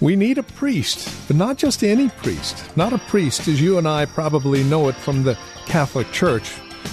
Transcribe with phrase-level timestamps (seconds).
[0.00, 2.76] We need a priest, but not just any priest.
[2.76, 6.52] Not a priest as you and I probably know it from the Catholic Church,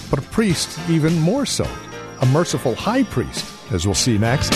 [0.10, 1.68] but a priest even more so.
[2.22, 4.54] A merciful high priest, as we'll see next.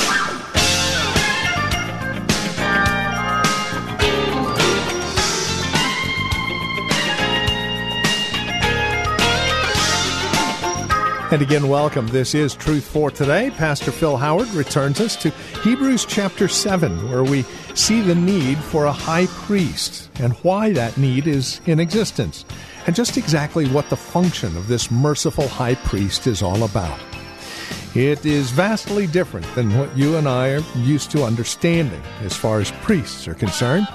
[11.32, 12.06] And again, welcome.
[12.06, 13.50] This is Truth for Today.
[13.50, 15.32] Pastor Phil Howard returns us to
[15.64, 17.42] Hebrews chapter 7, where we
[17.74, 22.45] see the need for a high priest and why that need is in existence,
[22.86, 27.00] and just exactly what the function of this merciful high priest is all about.
[27.95, 32.60] It is vastly different than what you and I are used to understanding as far
[32.60, 33.88] as priests are concerned.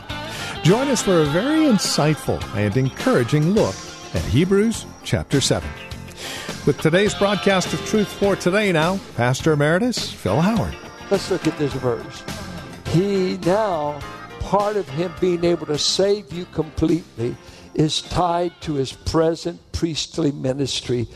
[0.65, 3.77] Join us for a very insightful and encouraging look
[4.15, 5.71] at Hebrews chapter 7.
[6.67, 10.77] With today's broadcast of Truth for Today now, Pastor Emeritus Phil Howard.
[11.11, 12.23] Let's look at this verse.
[12.89, 14.01] He now,
[14.41, 17.37] part of him being able to save you completely,
[17.75, 21.09] is tied to his present priestly ministry.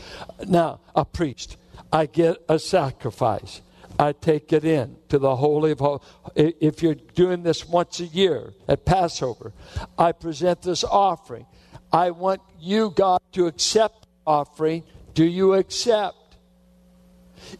[0.47, 1.57] Now, a priest,
[1.91, 3.61] I get a sacrifice.
[3.97, 6.01] I take it in to the Holy of Holies.
[6.35, 9.53] If you're doing this once a year at Passover,
[9.97, 11.45] I present this offering.
[11.91, 14.83] I want you, God, to accept offering
[15.15, 16.37] do you accept?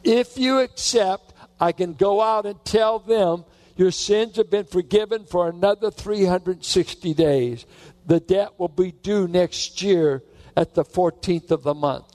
[0.03, 3.45] If you accept, I can go out and tell them
[3.77, 7.65] your sins have been forgiven for another 360 days.
[8.05, 10.23] The debt will be due next year
[10.55, 12.05] at the 14th of the month.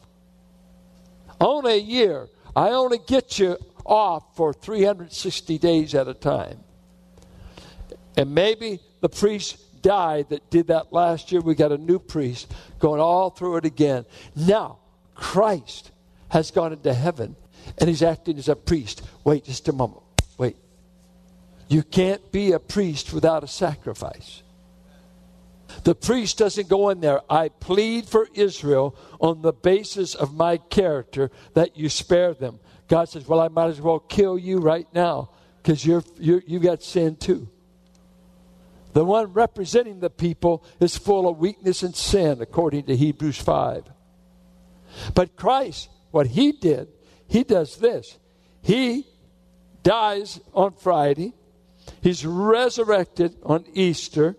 [1.40, 2.28] Only a year.
[2.54, 6.60] I only get you off for 360 days at a time.
[8.16, 11.40] And maybe the priest died that did that last year.
[11.40, 14.04] We got a new priest going all through it again.
[14.36, 14.79] Now,
[15.20, 15.92] Christ
[16.30, 17.36] has gone into heaven
[17.78, 19.02] and he's acting as a priest.
[19.22, 20.02] Wait just a moment.
[20.38, 20.56] Wait.
[21.68, 24.42] You can't be a priest without a sacrifice.
[25.84, 27.20] The priest doesn't go in there.
[27.30, 32.58] I plead for Israel on the basis of my character that you spare them.
[32.88, 35.30] God says, Well, I might as well kill you right now
[35.62, 37.48] because you're, you got sin too.
[38.94, 43.84] The one representing the people is full of weakness and sin, according to Hebrews 5.
[45.14, 46.88] But Christ, what he did,
[47.26, 48.18] he does this.
[48.62, 49.06] He
[49.82, 51.32] dies on Friday,
[52.02, 54.36] he's resurrected on Easter,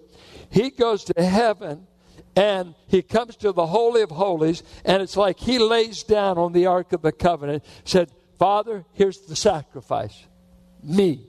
[0.49, 1.87] he goes to heaven.
[2.33, 6.53] And he comes to the Holy of Holies, and it's like he lays down on
[6.53, 10.27] the Ark of the Covenant, said, Father, here's the sacrifice.
[10.81, 11.27] Me.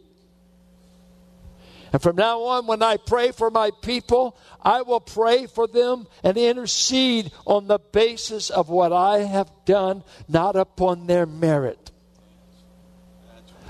[1.92, 6.06] And from now on, when I pray for my people, I will pray for them
[6.24, 11.90] and intercede on the basis of what I have done, not upon their merit.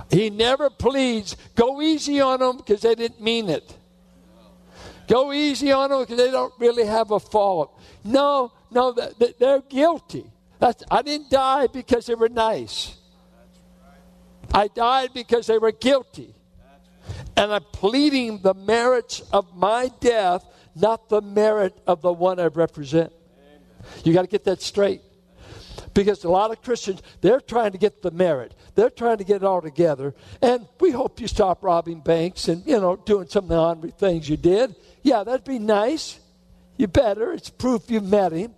[0.09, 3.77] He never pleads, go easy on them because they didn't mean it.
[5.09, 7.77] Go easy on them because they don't really have a fault.
[8.05, 10.31] No, no, they're guilty.
[10.61, 12.97] That's, I didn't die because they were nice.
[14.55, 16.35] I died because they were guilty.
[17.43, 22.47] And I'm pleading the merits of my death, not the merit of the one I
[22.47, 23.13] represent.
[24.05, 25.01] You got to get that straight.
[25.93, 28.55] Because a lot of Christians, they're trying to get the merit.
[28.77, 30.15] They're trying to get it all together.
[30.41, 33.91] And we hope you stop robbing banks and, you know, doing some of the honorary
[33.91, 34.77] things you did.
[35.03, 36.21] Yeah, that'd be nice.
[36.77, 37.33] You better.
[37.33, 38.55] It's proof you met him.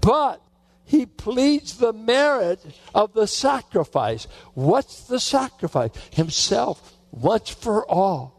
[0.00, 0.40] But
[0.84, 2.64] he pleads the merit
[2.94, 4.28] of the sacrifice.
[4.54, 5.90] What's the sacrifice?
[6.12, 8.36] Himself once for all.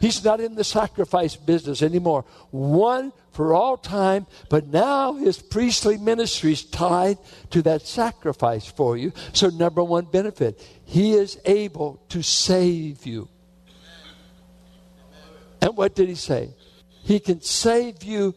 [0.00, 2.24] He's not in the sacrifice business anymore.
[2.50, 7.18] One for all time, but now his priestly ministry is tied
[7.50, 9.12] to that sacrifice for you.
[9.32, 13.28] So, number one benefit, he is able to save you.
[15.60, 16.50] And what did he say?
[17.02, 18.34] He can save you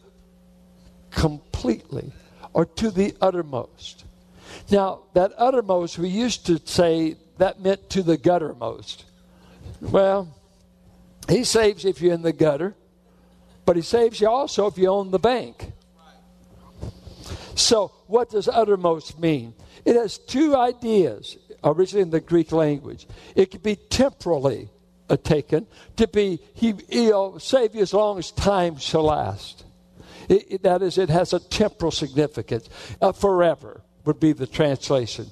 [1.10, 2.12] completely
[2.52, 4.04] or to the uttermost.
[4.70, 9.04] Now, that uttermost, we used to say that meant to the guttermost.
[9.90, 10.34] Well,
[11.28, 12.74] he saves if you're in the gutter,
[13.64, 15.72] but he saves you also if you own the bank.
[17.54, 19.54] So, what does uttermost mean?
[19.84, 23.06] It has two ideas originally in the Greek language.
[23.34, 24.68] It could be temporally
[25.22, 25.66] taken
[25.96, 29.64] to be, he, he'll save you as long as time shall last.
[30.28, 32.68] It, it, that is, it has a temporal significance.
[33.00, 35.26] Uh, forever would be the translation.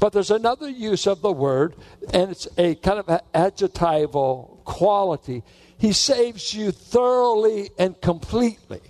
[0.00, 1.74] But there's another use of the word,
[2.12, 5.42] and it's a kind of adjectival quality.
[5.78, 8.80] He saves you thoroughly and completely.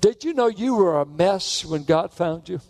[0.00, 2.60] Did you know you were a mess when God found you?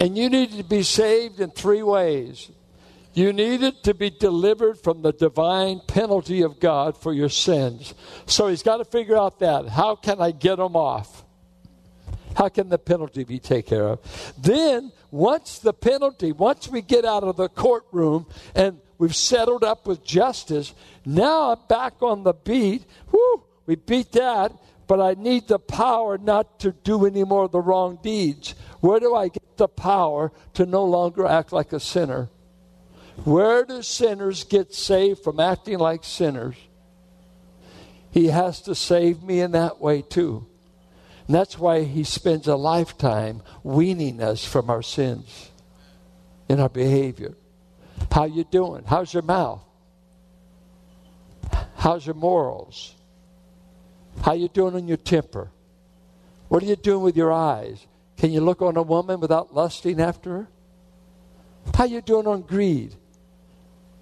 [0.00, 2.50] And you needed to be saved in three ways.
[3.12, 7.92] You needed to be delivered from the divine penalty of God for your sins.
[8.26, 9.68] So he's got to figure out that.
[9.68, 11.24] How can I get them off?
[12.40, 14.34] How can the penalty be taken care of?
[14.38, 19.86] Then, once the penalty, once we get out of the courtroom and we've settled up
[19.86, 20.72] with justice,
[21.04, 22.86] now I'm back on the beat.
[23.12, 24.54] Whoo, we beat that,
[24.86, 28.54] but I need the power not to do any more of the wrong deeds.
[28.80, 32.30] Where do I get the power to no longer act like a sinner?
[33.24, 36.56] Where do sinners get saved from acting like sinners?
[38.10, 40.46] He has to save me in that way too.
[41.30, 45.52] And that's why he spends a lifetime weaning us from our sins
[46.48, 47.36] in our behavior.
[48.10, 48.82] How you doing?
[48.84, 49.62] How's your mouth?
[51.76, 52.96] How's your morals?
[54.22, 55.52] How you doing on your temper?
[56.48, 57.86] What are you doing with your eyes?
[58.16, 60.48] Can you look on a woman without lusting after her?
[61.76, 62.96] How you doing on greed?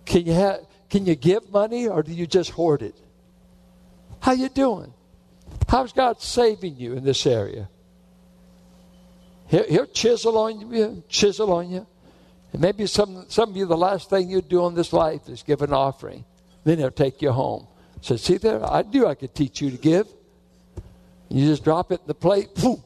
[0.07, 2.97] Can you can you give money or do you just hoard it?
[4.19, 4.95] How you doing?
[5.69, 7.69] How's God saving you in this area?
[9.49, 11.87] He'll, chisel on you, chisel on you.
[12.53, 15.43] And maybe some, some of you, the last thing you do in this life is
[15.43, 16.25] give an offering.
[16.65, 17.67] Then he'll take you home.
[18.01, 20.07] So, see there, I knew I could teach you to give.
[21.29, 22.83] You just drop it in the plate, boom,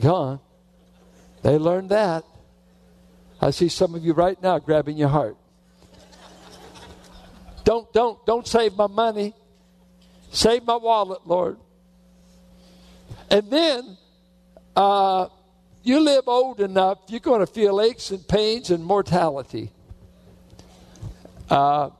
[0.00, 0.40] gone.
[1.42, 2.24] They learned that.
[3.40, 5.36] I see some of you right now grabbing your heart.
[7.64, 9.34] Don't, don't, don't save my money.
[10.30, 11.56] Save my wallet, Lord.
[13.30, 13.96] And then
[14.74, 15.28] uh,
[15.82, 19.70] you live old enough, you're going to feel aches and pains and mortality.
[21.48, 21.90] Uh,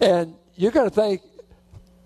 [0.00, 1.22] and you're going to think,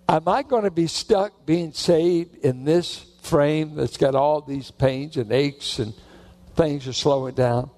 [0.08, 4.70] am I going to be stuck being saved in this frame that's got all these
[4.70, 5.94] pains and aches and
[6.56, 7.70] things are slowing down?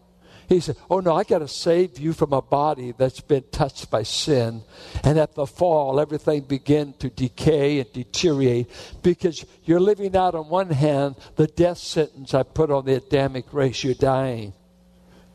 [0.48, 3.90] He said, Oh no, I got to save you from a body that's been touched
[3.90, 4.62] by sin.
[5.02, 8.70] And at the fall, everything began to decay and deteriorate
[9.02, 13.52] because you're living out on one hand the death sentence I put on the Adamic
[13.52, 13.82] race.
[13.82, 14.52] You're dying.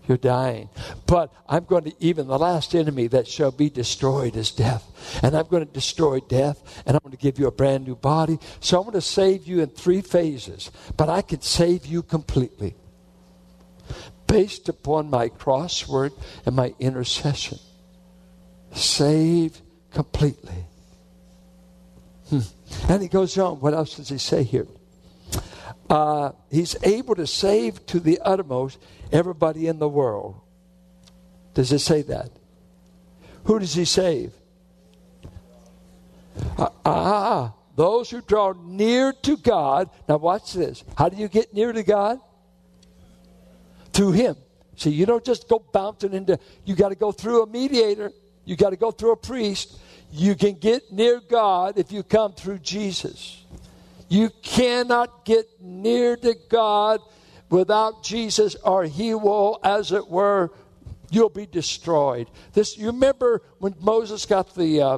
[0.08, 0.70] You're dying.
[1.06, 4.84] But I'm going to, even the last enemy that shall be destroyed is death.
[5.22, 7.96] And I'm going to destroy death, and I'm going to give you a brand new
[7.96, 8.40] body.
[8.60, 12.76] So I'm going to save you in three phases, but I can save you completely
[14.32, 16.14] based upon my cross work
[16.46, 17.60] and my intercession.
[18.74, 19.60] Saved
[19.92, 20.66] completely.
[22.30, 22.40] Hmm.
[22.88, 23.60] And he goes on.
[23.60, 24.68] What else does he say here?
[25.90, 28.78] Uh, he's able to save to the uttermost
[29.12, 30.40] everybody in the world.
[31.54, 32.32] Does it say that?
[33.44, 34.32] Who does he save?
[36.58, 39.90] Uh, ah, those who draw near to God.
[40.08, 40.86] Now, watch this.
[40.98, 42.22] How do you get near to God?
[43.94, 44.36] Through him.
[44.76, 48.12] See, you don't just go bouncing into, you got to go through a mediator,
[48.46, 49.78] you got to go through a priest.
[50.12, 53.46] You can get near God if you come through Jesus.
[54.10, 57.00] You cannot get near to God
[57.50, 60.52] without Jesus, or he will, as it were,
[61.12, 62.30] you'll be destroyed.
[62.54, 64.98] This, you remember when Moses got the uh,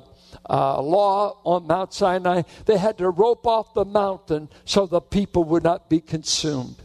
[0.49, 2.43] uh, law on Mount Sinai?
[2.65, 6.82] They had to rope off the mountain so the people would not be consumed.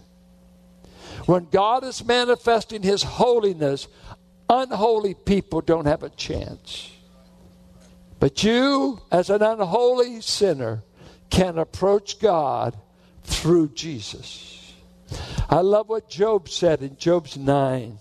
[1.28, 3.86] When God is manifesting His holiness,
[4.48, 6.90] unholy people don't have a chance.
[8.18, 10.84] But you, as an unholy sinner,
[11.28, 12.78] can approach God
[13.24, 14.72] through Jesus.
[15.50, 17.98] I love what Job said in Job's 9.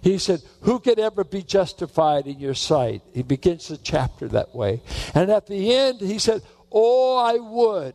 [0.00, 3.02] He said, Who could ever be justified in your sight?
[3.12, 4.82] He begins the chapter that way.
[5.16, 7.94] And at the end, he said, Oh, I would,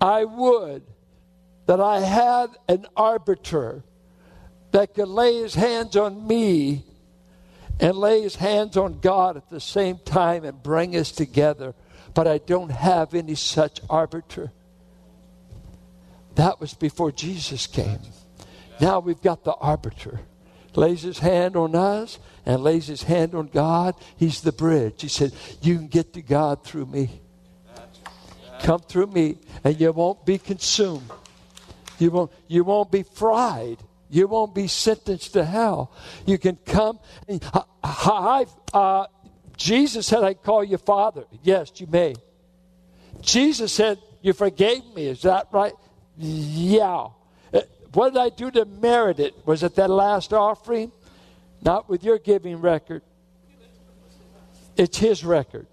[0.00, 0.84] I would
[1.66, 3.82] that I had an arbiter
[4.72, 6.84] that could lay his hands on me
[7.80, 11.74] and lay his hands on God at the same time and bring us together.
[12.14, 14.52] But I don't have any such arbiter.
[16.34, 18.00] That was before Jesus came.
[18.80, 20.20] Now we've got the arbiter.
[20.74, 23.94] Lays his hand on us and lays his hand on God.
[24.16, 25.02] He's the bridge.
[25.02, 25.32] He said,
[25.62, 27.20] You can get to God through me.
[28.60, 31.10] Come through me, and you won't be consumed.
[31.98, 33.78] You won't, you won't be fried
[34.10, 35.92] You won't be sentenced to hell.
[36.26, 36.98] You can come.
[37.26, 37.44] And,
[37.82, 39.06] I, uh,
[39.56, 41.24] Jesus said, I call you Father.
[41.42, 42.14] Yes, you may.
[43.20, 45.06] Jesus said, You forgave me.
[45.06, 45.72] Is that right?
[46.16, 47.08] Yeah.
[47.52, 47.60] Uh,
[47.92, 49.34] what did I do to merit it?
[49.44, 50.92] Was it that last offering?
[51.60, 53.02] Not with your giving record.
[54.76, 55.66] It's his record.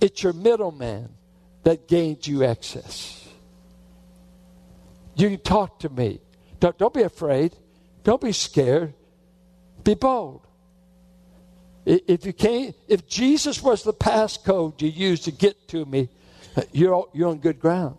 [0.00, 1.10] It's your middleman
[1.62, 3.28] that gained you access.
[5.14, 6.20] You can talk to me.
[6.60, 7.56] Don't, don't be afraid.
[8.04, 8.94] Don't be scared.
[9.82, 10.46] Be bold.
[11.86, 16.08] If you can't, if Jesus was the passcode you used to get to me,
[16.56, 17.96] uh, you're, you're on good ground.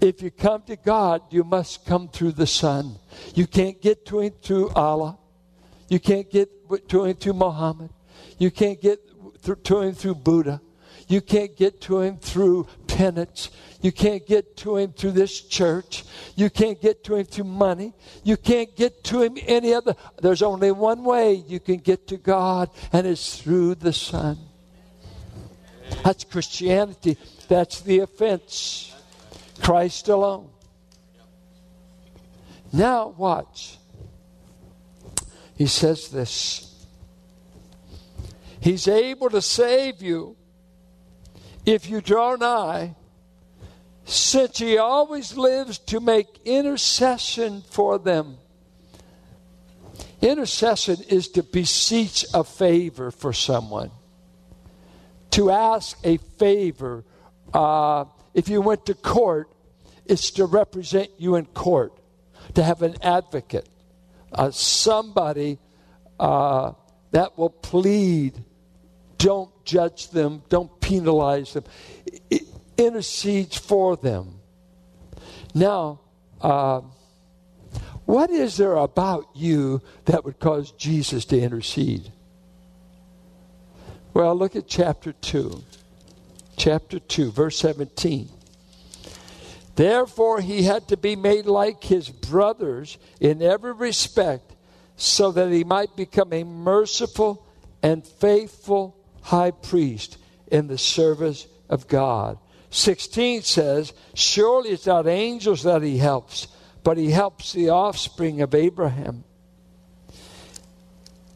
[0.00, 2.96] If you come to God, you must come through the Son.
[3.34, 5.16] You can't get to Him through Allah.
[5.88, 6.50] You can't get
[6.88, 7.90] to Him through Muhammad.
[8.38, 9.00] You can't get
[9.44, 10.60] to Him through Buddha.
[11.08, 13.50] You can't get to Him through penance.
[13.80, 16.04] You can't get to Him through this church.
[16.34, 17.94] You can't get to Him through money.
[18.24, 19.94] You can't get to Him any other.
[20.20, 24.38] There's only one way you can get to God, and it's through the Son.
[26.02, 27.16] That's Christianity.
[27.48, 28.94] That's the offense.
[29.62, 30.50] Christ alone.
[32.72, 33.78] Now, watch.
[35.56, 36.84] He says this
[38.60, 40.36] He's able to save you
[41.66, 42.94] if you draw nigh,
[44.04, 48.38] since He always lives to make intercession for them.
[50.22, 53.90] Intercession is to beseech a favor for someone,
[55.32, 57.04] to ask a favor.
[57.52, 59.50] Uh, if you went to court,
[60.06, 61.92] it's to represent you in court,
[62.54, 63.68] to have an advocate,
[64.32, 65.58] uh, somebody
[66.20, 66.72] uh,
[67.10, 68.42] that will plead.
[69.18, 71.64] Don't judge them, don't penalize them.
[72.30, 72.42] It
[72.76, 74.40] intercedes for them.
[75.54, 76.00] Now,
[76.40, 76.82] uh,
[78.04, 82.12] what is there about you that would cause Jesus to intercede?
[84.14, 85.62] Well, look at chapter 2
[86.56, 88.28] chapter 2, verse 17.
[89.76, 94.54] Therefore, he had to be made like his brothers in every respect,
[94.96, 97.46] so that he might become a merciful
[97.82, 98.96] and faithful
[99.26, 102.38] high priest in the service of God.
[102.70, 106.46] 16 says, Surely it's not angels that he helps,
[106.84, 109.24] but he helps the offspring of Abraham.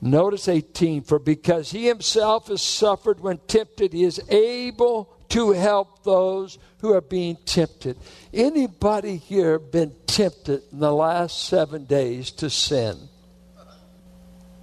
[0.00, 6.04] Notice 18, for because he himself has suffered when tempted, he is able to help
[6.04, 7.98] those who are being tempted.
[8.32, 13.08] Anybody here been tempted in the last seven days to sin?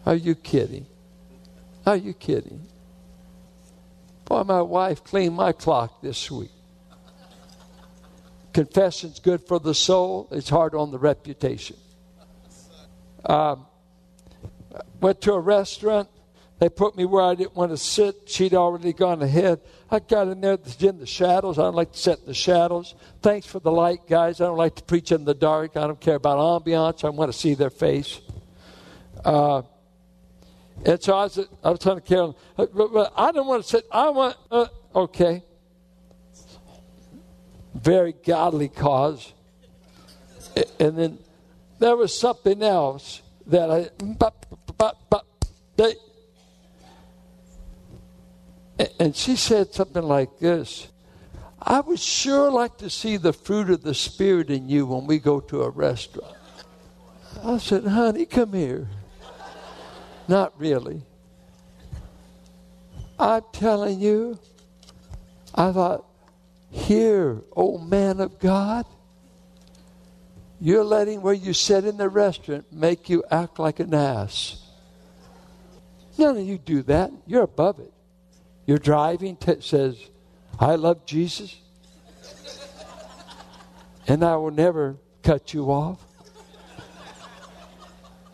[0.05, 0.85] Are you kidding?
[1.85, 2.67] Are you kidding?
[4.27, 6.51] Boy, my wife cleaned my clock this week.
[8.53, 11.77] Confession's good for the soul, it's hard on the reputation.
[13.25, 13.67] Um,
[14.99, 16.09] Went to a restaurant.
[16.59, 18.15] They put me where I didn't want to sit.
[18.25, 19.59] She'd already gone ahead.
[19.91, 21.59] I got in there in the shadows.
[21.59, 22.95] I don't like to sit in the shadows.
[23.21, 24.41] Thanks for the light, guys.
[24.41, 25.77] I don't like to preach in the dark.
[25.77, 27.03] I don't care about ambiance.
[27.03, 28.19] I want to see their face.
[29.23, 29.61] Uh,
[30.85, 33.85] and so I was, I was telling Carolyn, but I don't want to sit.
[33.91, 35.43] I want, uh, okay.
[37.73, 39.33] Very godly cause.
[40.79, 41.19] And then
[41.79, 44.45] there was something else that I, but,
[44.77, 45.25] but, but,
[45.75, 45.95] they,
[48.99, 50.87] and she said something like this
[51.61, 55.17] I would sure like to see the fruit of the Spirit in you when we
[55.19, 56.35] go to a restaurant.
[57.43, 58.87] I said, honey, come here.
[60.27, 61.03] Not really.
[63.19, 64.37] I'm telling you,
[65.55, 66.05] I thought,
[66.69, 68.85] here, oh man of God,
[70.59, 74.61] you're letting where you sit in the restaurant make you act like an ass.
[76.17, 77.11] None of you do that.
[77.25, 77.93] You're above it.
[78.65, 79.97] Your driving t- says,
[80.59, 81.55] I love Jesus,
[84.07, 85.99] and I will never cut you off.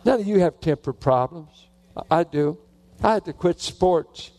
[0.04, 1.63] None of you have temper problems.
[2.10, 2.58] I do.
[3.02, 4.30] I had to quit sports.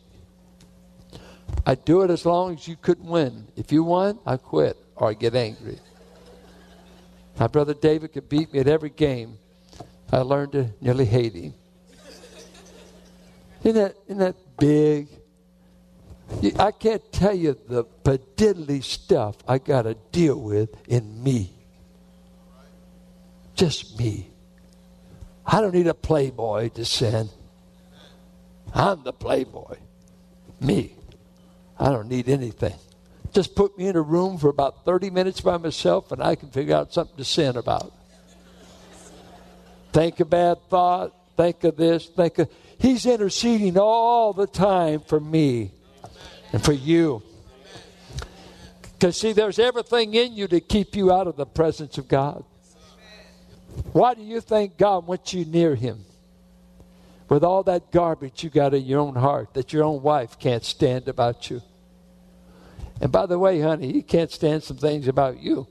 [1.65, 3.47] I do it as long as you couldn't win.
[3.55, 5.79] If you won, I quit or I get angry.
[7.39, 9.37] My brother David could beat me at every game.
[10.11, 11.53] I learned to nearly hate him.
[13.63, 15.07] Isn't that, isn't that big?
[16.59, 21.51] I can't tell you the pediddly stuff I got to deal with in me.
[23.55, 24.29] Just me.
[25.45, 27.29] I don't need a playboy to sin.
[28.75, 29.77] I'm the playboy.
[30.59, 30.95] Me.
[31.79, 32.75] I don't need anything.
[33.33, 36.49] Just put me in a room for about 30 minutes by myself and I can
[36.49, 37.91] figure out something to sin about.
[39.93, 42.49] Think a bad thought, think of this, think of.
[42.77, 45.71] He's interceding all the time for me
[46.51, 47.23] and for you.
[48.81, 52.43] Because, see, there's everything in you to keep you out of the presence of God.
[53.93, 56.05] Why do you think God wants you near Him?
[57.27, 60.63] With all that garbage you got in your own heart that your own wife can't
[60.63, 61.61] stand about you.
[63.01, 65.67] And by the way, honey, He can't stand some things about you.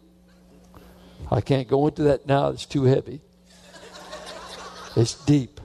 [1.31, 3.21] I can't go into that now, it's too heavy.
[4.97, 5.61] It's deep.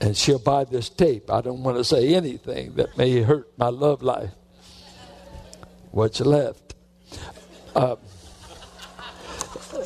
[0.00, 1.30] And she'll buy this tape.
[1.30, 4.30] I don't want to say anything that may hurt my love life.
[5.90, 6.74] What's left?
[7.74, 7.96] Uh,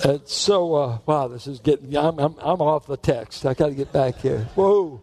[0.04, 3.45] and so, uh, wow, this is getting, I'm, I'm, I'm off the text.
[3.45, 4.49] I got to get back here.
[4.54, 5.02] Whoa.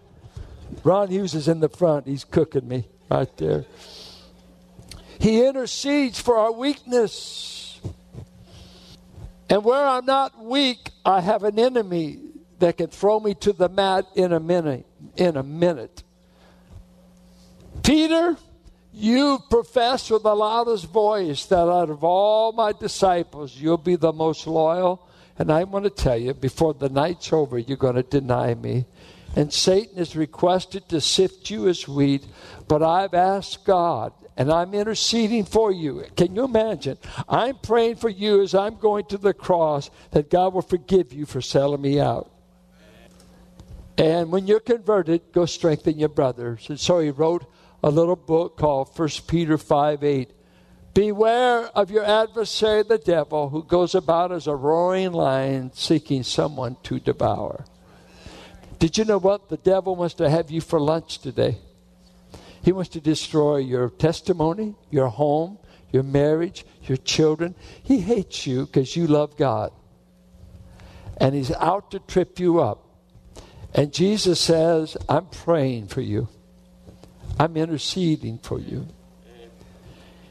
[0.84, 2.08] Ron Hughes is in the front.
[2.08, 3.66] He's cooking me right there.
[5.20, 7.80] He intercedes for our weakness.
[9.50, 12.20] And where I'm not weak, I have an enemy
[12.60, 14.86] that can throw me to the mat in a minute.
[15.16, 16.04] In a minute.
[17.84, 18.38] Peter,
[18.98, 24.14] you profess with the loudest voice that out of all my disciples, you'll be the
[24.14, 25.08] most loyal.
[25.38, 28.86] And I want to tell you, before the night's over, you're going to deny me.
[29.36, 32.26] And Satan has requested to sift you as wheat,
[32.68, 36.06] but I've asked God and I'm interceding for you.
[36.16, 36.98] Can you imagine?
[37.28, 41.26] I'm praying for you as I'm going to the cross that God will forgive you
[41.26, 42.32] for selling me out.
[43.98, 46.70] And when you're converted, go strengthen your brothers.
[46.70, 47.46] And so he wrote
[47.84, 50.32] a little book called 1 Peter 5 8.
[50.94, 56.76] Beware of your adversary, the devil, who goes about as a roaring lion seeking someone
[56.84, 57.66] to devour.
[58.80, 59.50] Did you know what?
[59.50, 61.60] The devil wants to have you for lunch today.
[62.64, 65.60] He wants to destroy your testimony, your home,
[65.92, 67.56] your marriage, your children.
[67.84, 69.72] He hates you because you love God.
[71.18, 72.84] And he's out to trip you up.
[73.74, 76.28] And Jesus says, I'm praying for you.
[77.40, 78.88] I'm interceding for you.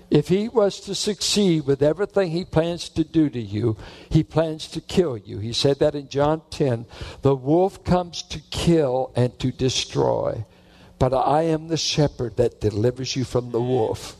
[0.09, 3.76] If he was to succeed with everything he plans to do to you,
[4.09, 5.38] he plans to kill you.
[5.38, 6.87] He said that in John 10.
[7.22, 10.44] The wolf comes to kill and to destroy
[10.98, 14.16] but I am the shepherd that delivers you from the wolf.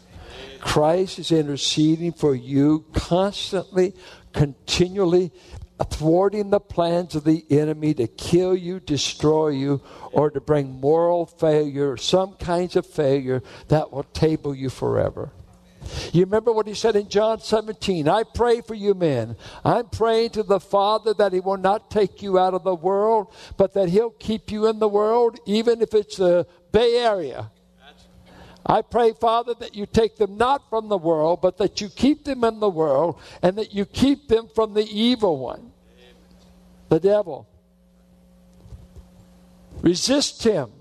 [0.61, 3.95] Christ is interceding for you constantly,
[4.33, 5.33] continually,
[5.85, 11.27] thwarting the plans of the enemy to kill you, destroy you, or to bring moral
[11.27, 15.33] failure, some kinds of failure that will table you forever.
[16.13, 19.37] You remember what he said in John 17 I pray for you, men.
[19.65, 23.33] I'm praying to the Father that he will not take you out of the world,
[23.57, 27.51] but that he'll keep you in the world, even if it's the Bay Area.
[28.69, 32.25] I pray, Father, that you take them not from the world, but that you keep
[32.25, 35.71] them in the world and that you keep them from the evil one,
[36.89, 37.49] the devil.
[39.83, 40.73] Resist him,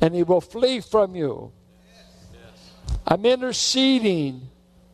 [0.00, 1.52] and he will flee from you.
[3.06, 4.48] I'm interceding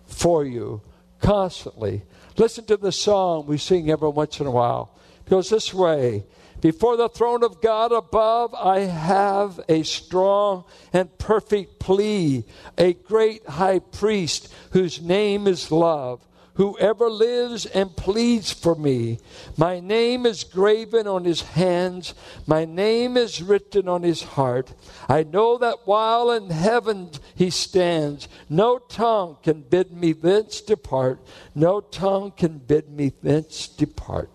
[0.07, 0.83] for you
[1.21, 2.03] constantly.
[2.37, 4.91] Listen to the song we sing every once in a while.
[5.25, 6.25] It goes this way
[6.63, 12.45] Before the throne of God above, I have a strong and perfect plea,
[12.79, 19.19] a great high priest whose name is love whoever lives and pleads for me.
[19.57, 22.15] My name is graven on his hands,
[22.47, 24.75] my name is written on his heart.
[25.09, 31.21] I know that while in heaven he stands, no tongue can bid me thence depart,
[31.55, 34.31] no tongue can bid me thence depart.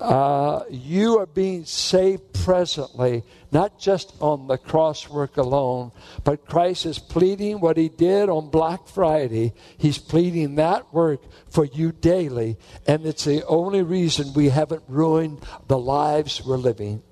[0.00, 5.90] Uh, you are being saved presently, not just on the cross work alone,
[6.22, 9.54] but Christ is pleading what he did on Black Friday.
[9.76, 15.40] He's pleading that work for you daily, and it's the only reason we haven't ruined
[15.66, 17.02] the lives we're living.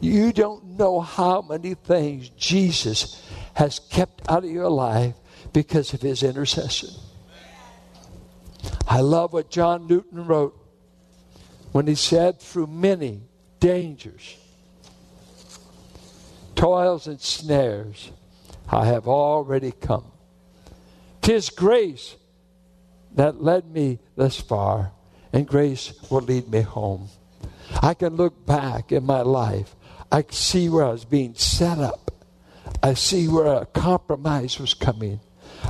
[0.00, 5.14] You don't know how many things Jesus has kept out of your life
[5.52, 6.90] because of his intercession.
[8.88, 10.57] I love what John Newton wrote
[11.72, 13.22] when he said, through many
[13.60, 14.36] dangers,
[16.54, 18.10] toils, and snares,
[18.68, 20.04] I have already come.
[21.22, 22.16] Tis grace
[23.14, 24.92] that led me thus far,
[25.32, 27.08] and grace will lead me home.
[27.82, 29.74] I can look back in my life.
[30.10, 32.10] I see where I was being set up.
[32.82, 35.20] I see where a compromise was coming.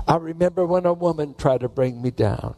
[0.07, 2.55] I remember when a woman tried to bring me down.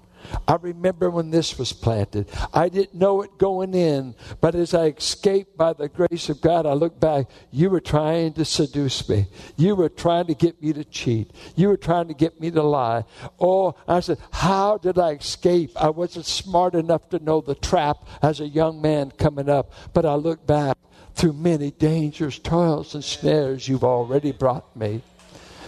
[0.46, 2.28] I remember when this was planted.
[2.52, 6.66] I didn't know it going in, but as I escaped by the grace of God,
[6.66, 7.26] I look back.
[7.50, 9.26] You were trying to seduce me.
[9.56, 11.32] You were trying to get me to cheat.
[11.56, 13.04] You were trying to get me to lie.
[13.38, 15.72] Oh, I said, How did I escape?
[15.76, 20.06] I wasn't smart enough to know the trap as a young man coming up, but
[20.06, 20.76] I look back
[21.14, 25.02] through many dangers, toils, and snares you've already brought me.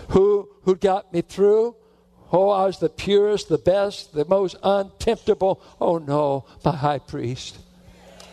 [0.08, 1.76] Who, who got me through?
[2.32, 5.60] Oh, I was the purest, the best, the most untemptable.
[5.78, 7.58] Oh, no, my high priest.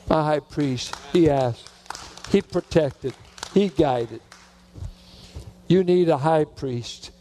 [0.07, 0.95] My high priest.
[1.11, 1.69] He asked,
[2.31, 3.13] He protected,
[3.53, 4.21] He guided.
[5.67, 7.11] You need a high priest.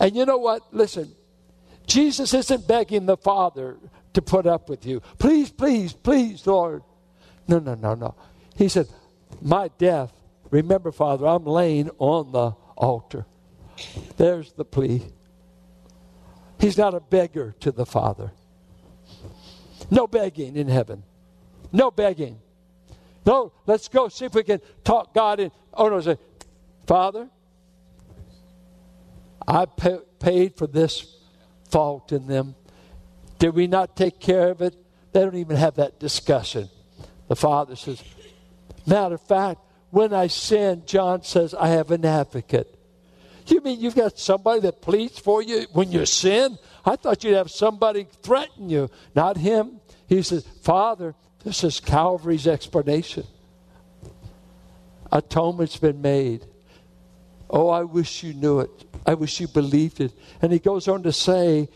[0.00, 0.62] And you know what?
[0.72, 1.12] Listen,
[1.86, 3.76] Jesus isn't begging the Father
[4.14, 5.00] to put up with you.
[5.18, 6.82] Please, please, please, Lord.
[7.48, 8.14] No, no, no, no.
[8.56, 8.86] He said,
[9.42, 10.12] My death,
[10.50, 13.26] remember, Father, I'm laying on the altar.
[14.16, 15.02] There's the plea.
[16.58, 18.32] He's not a beggar to the Father.
[19.90, 21.02] No begging in heaven.
[21.72, 22.40] No begging.
[23.26, 25.50] No, let's go see if we can talk God in.
[25.72, 26.18] Oh, no, say,
[26.86, 27.28] Father,
[29.46, 31.16] I pay, paid for this
[31.70, 32.54] fault in them.
[33.38, 34.76] Did we not take care of it?
[35.12, 36.68] They don't even have that discussion.
[37.28, 38.02] The Father says,
[38.86, 42.73] Matter of fact, when I sin, John says, I have an advocate
[43.46, 46.58] you mean you've got somebody that pleads for you when you sin?
[46.84, 49.80] I thought you'd have somebody threaten you, not him.
[50.06, 53.24] He says, Father, this is Calvary's explanation.
[55.12, 56.44] Atonement's been made.
[57.50, 58.70] Oh, I wish you knew it.
[59.06, 60.12] I wish you believed it.
[60.40, 61.68] And he goes on to say,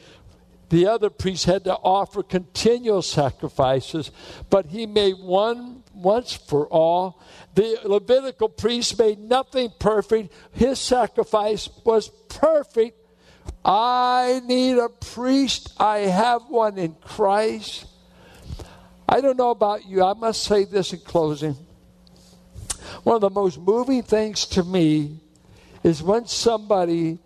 [0.70, 4.10] the other priests had to offer continual sacrifices,
[4.50, 7.20] but he made one once for all.
[7.54, 10.32] The Levitical priest made nothing perfect.
[10.52, 12.96] His sacrifice was perfect.
[13.64, 15.74] I need a priest.
[15.78, 17.86] I have one in Christ.
[19.08, 20.04] I don't know about you.
[20.04, 21.56] I must say this in closing.
[23.02, 25.20] One of the most moving things to me
[25.82, 27.18] is when somebody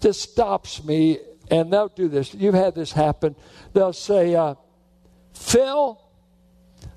[0.00, 1.18] just stops me
[1.50, 2.34] and they'll do this.
[2.34, 3.34] You've had this happen.
[3.72, 4.54] They'll say, uh,
[5.32, 6.00] Phil,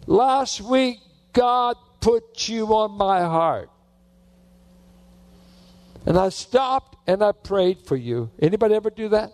[0.08, 1.00] last week
[1.34, 3.70] God put you on my heart.
[6.06, 8.32] And I stopped and I prayed for you.
[8.40, 9.34] Anybody ever do that?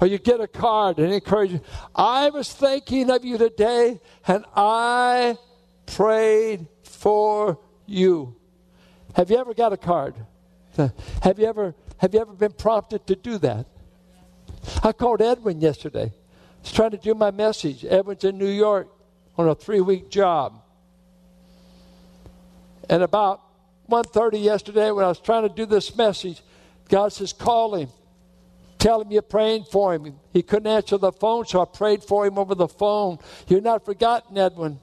[0.00, 1.60] Or you get a card and encourage you.
[1.94, 5.36] I was thinking of you today and I
[5.86, 8.36] prayed for you.
[9.14, 10.14] Have you ever got a card?
[11.22, 13.66] Have you ever have you ever been prompted to do that?
[14.82, 16.12] I called Edwin yesterday.
[16.62, 17.84] He's trying to do my message.
[17.84, 18.88] Edwin's in New York
[19.40, 20.62] on a three-week job.
[22.88, 23.40] And about
[23.88, 26.42] 1.30 yesterday when I was trying to do this message,
[26.88, 27.88] God says, call him.
[28.78, 30.14] Tell him you're praying for him.
[30.32, 33.18] He couldn't answer the phone, so I prayed for him over the phone.
[33.46, 34.78] You're not forgotten, Edwin.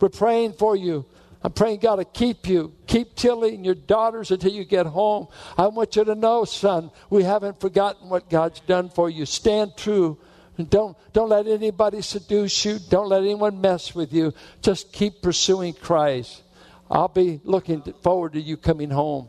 [0.00, 1.04] We're praying for you.
[1.42, 2.72] I'm praying God to keep you.
[2.86, 5.28] Keep Tilly and your daughters until you get home.
[5.56, 9.26] I want you to know, son, we haven't forgotten what God's done for you.
[9.26, 10.18] Stand true.
[10.64, 12.78] Don't, don't let anybody seduce you.
[12.88, 14.32] Don't let anyone mess with you.
[14.62, 16.42] Just keep pursuing Christ.
[16.90, 19.28] I'll be looking forward to you coming home.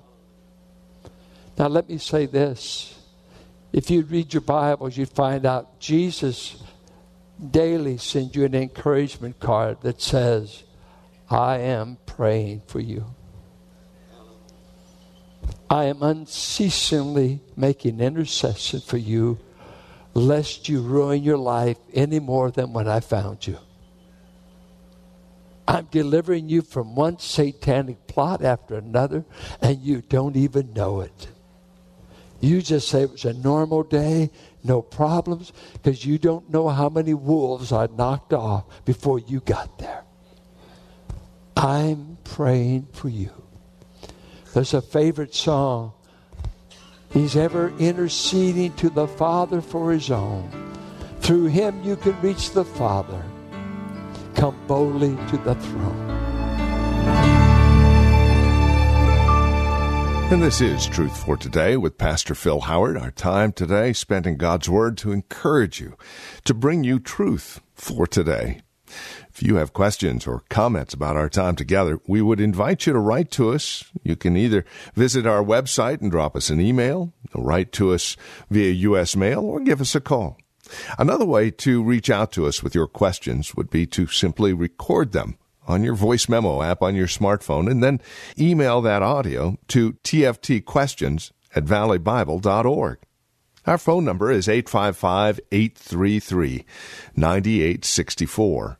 [1.57, 2.93] Now, let me say this.
[3.73, 6.63] If you read your Bibles, you'd find out Jesus
[7.51, 10.63] daily sends you an encouragement card that says,
[11.29, 13.05] I am praying for you.
[15.69, 19.37] I am unceasingly making intercession for you,
[20.17, 23.59] lest you ruin your life any more than when I found you.
[25.67, 29.25] I'm delivering you from one satanic plot after another,
[29.61, 31.27] and you don't even know it.
[32.39, 34.31] You just say it was a normal day,
[34.63, 39.77] no problems, because you don't know how many wolves I knocked off before you got
[39.77, 40.03] there.
[41.55, 43.31] I'm praying for you.
[44.53, 45.93] There's a favorite song.
[47.09, 50.51] He's ever interceding to the Father for his own.
[51.21, 53.23] Through him you can reach the Father.
[54.35, 56.09] Come boldly to the throne.
[60.29, 62.97] And this is Truth for Today with Pastor Phil Howard.
[62.97, 65.95] Our time today spent in God's Word to encourage you,
[66.43, 68.59] to bring you truth for today.
[69.37, 72.97] If you have questions or comments about our time together, we would invite you to
[72.97, 73.83] write to us.
[74.01, 78.17] You can either visit our website and drop us an email, write to us
[78.49, 79.15] via U.S.
[79.15, 80.39] mail, or give us a call.
[80.97, 85.11] Another way to reach out to us with your questions would be to simply record
[85.11, 88.01] them on your voice memo app on your smartphone and then
[88.39, 92.97] email that audio to tftquestions at valleybible.org.
[93.67, 96.65] Our phone number is 855 833
[97.15, 98.79] 9864.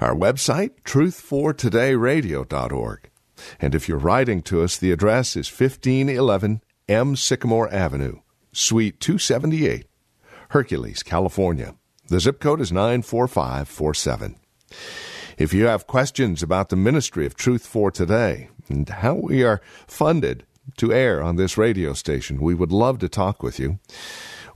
[0.00, 3.10] Our website, truthfortodayradio.org.
[3.60, 7.16] And if you're writing to us, the address is 1511 M.
[7.16, 8.20] Sycamore Avenue,
[8.52, 9.86] Suite 278,
[10.50, 11.74] Hercules, California.
[12.08, 14.36] The zip code is 94547.
[15.38, 19.60] If you have questions about the ministry of Truth for Today and how we are
[19.86, 20.44] funded
[20.78, 23.78] to air on this radio station, we would love to talk with you.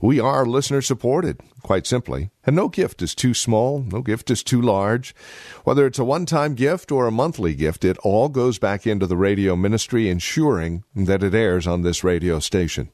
[0.01, 4.43] We are listener supported, quite simply, and no gift is too small, no gift is
[4.43, 5.15] too large.
[5.63, 9.07] Whether it's a one time gift or a monthly gift, it all goes back into
[9.07, 12.89] the radio ministry, ensuring that it airs on this radio station.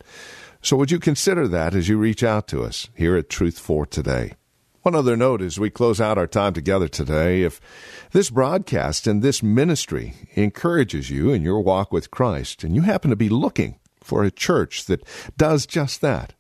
[0.62, 3.86] So would you consider that as you reach out to us here at Truth for
[3.86, 4.34] Today?
[4.84, 7.62] One other note as we close out our time together today if
[8.12, 13.10] this broadcast and this ministry encourages you in your walk with Christ, and you happen
[13.10, 15.04] to be looking for a church that
[15.38, 16.34] does just that,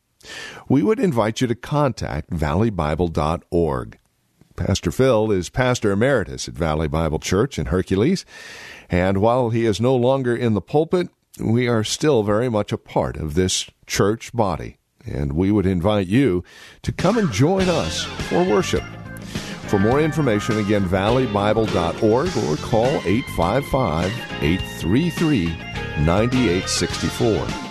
[0.70, 3.98] we would invite you to contact valleybible.org.
[4.56, 8.26] Pastor Phil is pastor emeritus at Valley Bible Church in Hercules,
[8.90, 12.78] and while he is no longer in the pulpit, we are still very much a
[12.78, 16.44] part of this church body and we would invite you
[16.84, 18.84] to come and join us for worship.
[19.68, 24.06] For more information, again, valleybible.org or call 855
[24.42, 25.46] 833
[26.04, 27.71] 9864.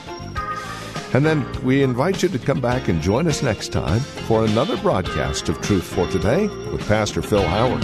[1.12, 4.76] And then we invite you to come back and join us next time for another
[4.76, 7.82] broadcast of Truth for Today with Pastor Phil Howard.